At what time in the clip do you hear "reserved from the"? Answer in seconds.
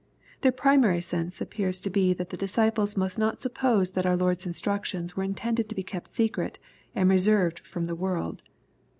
7.07-7.93